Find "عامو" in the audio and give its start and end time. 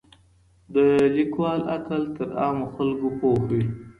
2.41-2.65